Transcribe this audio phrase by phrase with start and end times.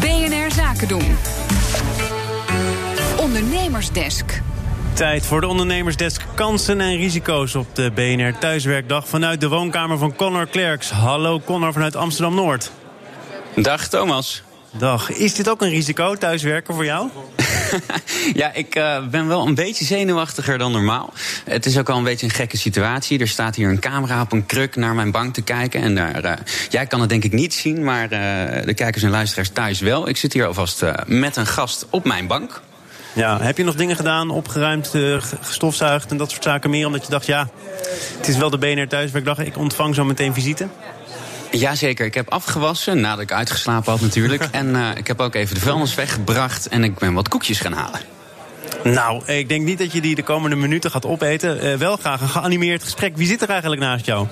[0.00, 1.16] BNR Zaken doen.
[3.18, 4.42] Ondernemersdesk.
[4.92, 10.14] Tijd voor de ondernemersdesk kansen en risico's op de BNR Thuiswerkdag vanuit de woonkamer van
[10.14, 10.90] Connor Klerks.
[10.90, 12.70] Hallo Connor vanuit Amsterdam Noord.
[13.56, 14.42] Dag Thomas.
[14.72, 15.10] Dag.
[15.10, 17.08] Is dit ook een risico, thuiswerken voor jou?
[18.34, 21.12] ja, ik uh, ben wel een beetje zenuwachtiger dan normaal.
[21.44, 23.18] Het is ook al een beetje een gekke situatie.
[23.18, 25.82] Er staat hier een camera op een kruk naar mijn bank te kijken.
[25.82, 26.32] En daar, uh,
[26.68, 28.10] jij kan het denk ik niet zien, maar uh,
[28.64, 30.08] de kijkers en luisteraars thuis wel.
[30.08, 32.60] Ik zit hier alvast met een gast op mijn bank.
[33.12, 34.94] Ja, heb je nog dingen gedaan, opgeruimd,
[35.40, 36.86] gestofzuigd en dat soort zaken meer?
[36.86, 37.48] Omdat je dacht, ja,
[38.16, 40.68] het is wel de BNR Thuiswerkdag, ik ontvang zo meteen visite?
[41.50, 44.42] Jazeker, ik heb afgewassen nadat ik uitgeslapen had natuurlijk.
[44.50, 47.72] en uh, ik heb ook even de vuilnis weggebracht en ik ben wat koekjes gaan
[47.72, 48.00] halen.
[48.84, 51.64] Nou, ik denk niet dat je die de komende minuten gaat opeten.
[51.64, 53.16] Uh, wel graag een geanimeerd gesprek.
[53.16, 54.26] Wie zit er eigenlijk naast jou?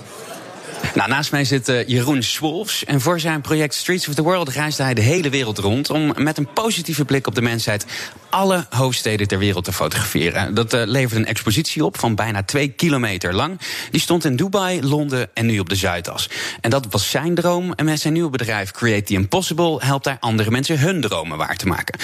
[0.98, 2.84] Nou, naast mij zit uh, Jeroen Swolfs.
[2.84, 5.90] En voor zijn project Streets of the World reisde hij de hele wereld rond...
[5.90, 7.86] om met een positieve blik op de mensheid
[8.30, 10.54] alle hoofdsteden ter wereld te fotograferen.
[10.54, 13.60] Dat uh, leverde een expositie op van bijna twee kilometer lang.
[13.90, 16.30] Die stond in Dubai, Londen en nu op de Zuidas.
[16.60, 17.72] En dat was zijn droom.
[17.72, 19.76] En met zijn nieuwe bedrijf Create the Impossible...
[19.78, 21.98] helpt hij andere mensen hun dromen waar te maken.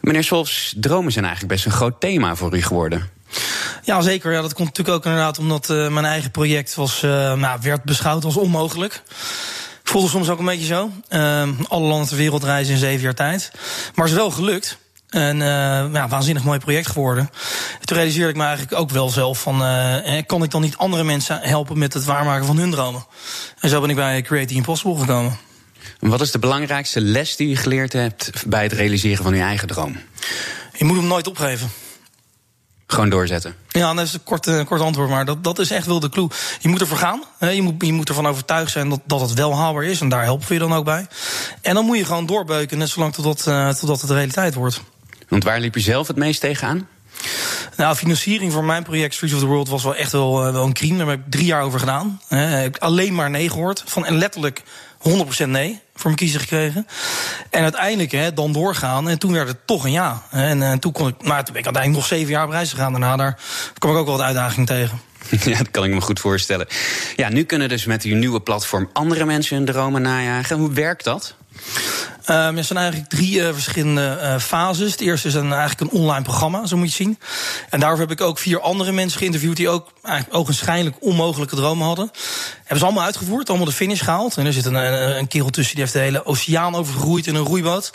[0.00, 3.08] Meneer Swolfs, dromen zijn eigenlijk best een groot thema voor u geworden.
[3.88, 4.32] Ja, zeker.
[4.32, 7.82] Ja, dat komt natuurlijk ook inderdaad omdat uh, mijn eigen project was, uh, nou, werd
[7.82, 9.02] beschouwd als onmogelijk.
[9.82, 10.90] Ik voelde soms ook een beetje zo.
[11.10, 13.50] Uh, alle landen ter wereld reizen in zeven jaar tijd.
[13.94, 14.78] Maar het is wel gelukt.
[15.08, 15.46] En uh,
[15.92, 17.30] ja, waanzinnig mooi project geworden.
[17.84, 19.58] Toen realiseerde ik me eigenlijk ook wel zelf van...
[20.26, 23.06] Kan ik dan niet andere mensen helpen met het waarmaken van hun dromen?
[23.60, 25.38] En zo ben ik bij Create the Impossible gekomen.
[26.00, 28.30] Wat is de belangrijkste les die je geleerd hebt...
[28.46, 29.96] bij het realiseren van je eigen droom?
[30.72, 31.70] Je moet hem nooit opgeven.
[32.90, 33.54] Gewoon doorzetten.
[33.68, 36.08] Ja, dat is een kort, uh, kort antwoord, maar dat, dat is echt wel de
[36.08, 36.28] clue.
[36.60, 37.22] Je moet ervoor gaan.
[37.38, 40.00] Hè, je, moet, je moet ervan overtuigd zijn dat, dat het wel haalbaar is.
[40.00, 41.06] En daar helpen we je dan ook bij.
[41.62, 44.80] En dan moet je gewoon doorbeuken, net zolang totdat, uh, totdat het realiteit wordt.
[45.28, 46.88] Want waar liep je zelf het meest tegenaan?
[47.76, 50.64] Nou, financiering voor mijn project Streets of the World was wel echt wel, uh, wel
[50.64, 50.98] een crime.
[50.98, 52.20] Daar heb ik drie jaar over gedaan.
[52.28, 52.38] Hè.
[52.38, 53.82] Heb ik alleen maar nee gehoord.
[53.86, 54.62] Van, en letterlijk
[54.98, 56.86] 100% nee voor mijn kiezer gekregen.
[57.50, 59.08] En uiteindelijk hè, dan doorgaan.
[59.08, 60.22] En toen werd het toch een ja.
[60.30, 62.70] En, en toen kon ik, maar toen ben ik uiteindelijk nog zeven jaar op reis
[62.70, 62.92] gegaan.
[62.92, 63.38] Daarna daar
[63.78, 65.00] kwam ik ook wel wat uitdaging tegen.
[65.44, 66.66] Ja, dat kan ik me goed voorstellen.
[67.16, 70.58] Ja, nu kunnen dus met uw nieuwe platform andere mensen hun dromen najagen.
[70.58, 71.34] Hoe werkt dat?
[72.30, 74.90] Um, er zijn eigenlijk drie uh, verschillende uh, fases.
[74.90, 77.18] Het eerste is een, eigenlijk een online programma, zo moet je zien.
[77.70, 79.56] En daarvoor heb ik ook vier andere mensen geïnterviewd...
[79.56, 82.10] die ook eigenlijk ogenschijnlijk onmogelijke dromen hadden.
[82.58, 84.36] Hebben ze allemaal uitgevoerd, allemaal de finish gehaald.
[84.36, 87.34] En er zit een, een, een kerel tussen die heeft de hele oceaan overgeroeid in
[87.34, 87.90] een roeiboot.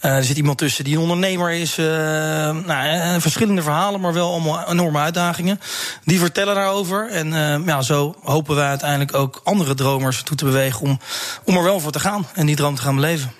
[0.00, 1.76] Uh, er zit iemand tussen die een ondernemer is.
[1.76, 5.60] nou, verschillende verhalen, maar wel allemaal enorme uitdagingen.
[6.04, 7.08] Die vertellen daarover.
[7.10, 7.32] En
[7.66, 10.80] ja, zo hopen wij uiteindelijk ook andere dromers toe te bewegen...
[10.80, 11.00] om,
[11.44, 13.39] om er wel voor te gaan en die droom te gaan beleven.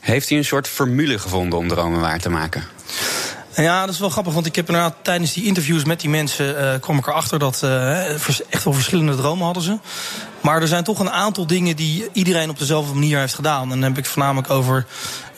[0.00, 2.64] Heeft u een soort formule gevonden om dromen waar te maken?
[3.54, 6.62] Ja, dat is wel grappig, want ik heb inderdaad tijdens die interviews met die mensen
[6.62, 8.10] uh, kwam ik erachter dat uh,
[8.50, 9.78] echt wel verschillende dromen hadden ze.
[10.40, 13.62] Maar er zijn toch een aantal dingen die iedereen op dezelfde manier heeft gedaan.
[13.62, 14.86] En dan heb ik voornamelijk over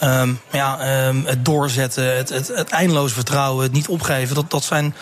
[0.03, 4.35] um, ja, um, het doorzetten, het, het, het eindeloos vertrouwen, het niet opgeven.
[4.35, 4.95] Dat, dat zijn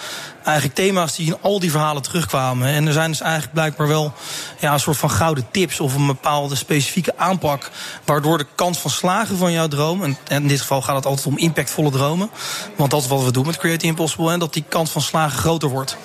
[0.47, 2.69] eigenlijk thema's die in al die verhalen terugkwamen.
[2.69, 4.12] En er zijn dus eigenlijk blijkbaar wel
[4.59, 7.71] ja, een soort van gouden tips of een bepaalde specifieke aanpak.
[8.05, 10.03] Waardoor de kans van slagen van jouw droom.
[10.03, 12.31] En in dit geval gaat het altijd om impactvolle dromen.
[12.77, 14.33] Want dat is wat we doen met Creative Impossible.
[14.33, 15.97] En dat die kans van slagen groter wordt.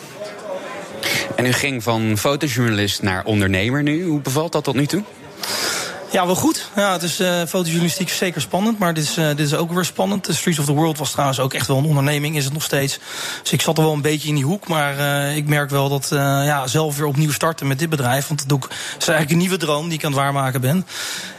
[1.36, 4.06] En u ging van fotojournalist naar ondernemer nu.
[4.06, 5.04] Hoe bevalt dat tot nu toe?
[6.12, 6.70] Ja, wel goed.
[6.76, 9.86] Ja, het is uh, fotojournalistiek zeker spannend, maar dit is, uh, dit is ook weer
[9.86, 10.24] spannend.
[10.24, 12.64] The Streets of the World was trouwens ook echt wel een onderneming, is het nog
[12.64, 13.00] steeds.
[13.42, 15.90] Dus ik zat er wel een beetje in die hoek, maar uh, ik merk wel
[15.90, 19.32] dat ja, zelf weer opnieuw starten met dit bedrijf, want dat doe ik, is eigenlijk
[19.32, 20.88] een nieuwe droom die ik aan het waarmaken ben,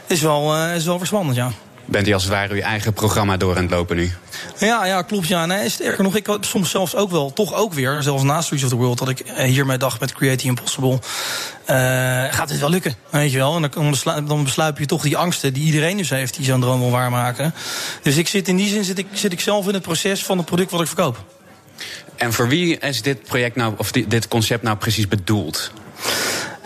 [0.07, 1.53] is wel, is wel weer spannend, ja.
[1.93, 4.13] Bent u als het ware uw eigen programma door aan het lopen nu?
[4.59, 5.29] Ja, ja klopt.
[5.29, 5.47] Ja.
[5.47, 8.65] Nee, sterker nog, ik had soms zelfs ook wel, toch ook weer, zelfs na Streets
[8.65, 10.91] of the World, dat ik hiermee dacht met Creating Impossible.
[10.91, 10.99] Uh,
[12.35, 12.95] gaat dit wel lukken?
[13.11, 13.57] Weet je wel?
[13.57, 16.81] En dan, dan besluip je toch die angsten die iedereen dus heeft die zo'n droom
[16.81, 17.55] wil waarmaken.
[18.03, 20.37] Dus ik zit in die zin zit ik, zit ik zelf in het proces van
[20.37, 21.25] het product wat ik verkoop.
[22.17, 25.73] En voor wie is dit project nou, of dit concept nou precies bedoeld?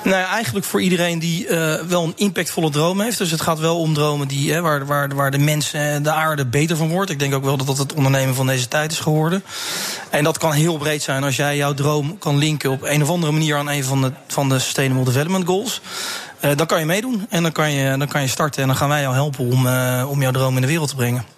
[0.07, 3.19] Nou ja, eigenlijk voor iedereen die uh, wel een impactvolle droom heeft.
[3.19, 6.47] Dus het gaat wel om dromen die, hè, waar, waar, waar de mensen, de aarde
[6.47, 7.11] beter van wordt.
[7.11, 9.45] Ik denk ook wel dat dat het ondernemen van deze tijd is geworden.
[10.11, 13.11] En dat kan heel breed zijn als jij jouw droom kan linken op een of
[13.11, 15.81] andere manier aan een van de, van de Sustainable Development Goals.
[16.41, 18.63] Uh, dan kan je meedoen en dan kan je, dan kan je starten.
[18.63, 19.67] En dan gaan wij jou helpen om,
[20.07, 21.36] om jouw droom in de wereld te brengen.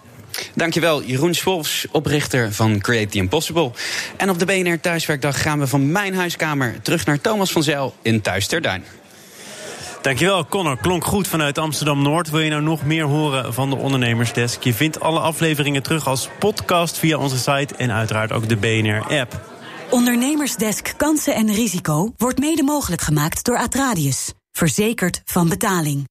[0.55, 3.71] Dankjewel, Jeroen Swolfs, oprichter van Create the Impossible.
[4.17, 7.95] En op de BNR Thuiswerkdag gaan we van mijn huiskamer terug naar Thomas van Zel
[8.03, 8.85] in Thuis ter Duin.
[10.03, 10.79] Dankjewel, Connor.
[10.79, 12.31] Klonk goed vanuit Amsterdam-Noord.
[12.31, 14.63] Wil je nou nog meer horen van de Ondernemersdesk?
[14.63, 19.41] Je vindt alle afleveringen terug als podcast via onze site en uiteraard ook de BNR-app.
[19.91, 24.33] Ondernemersdesk Kansen en Risico wordt mede mogelijk gemaakt door Atradius.
[24.53, 26.07] Verzekerd van betaling.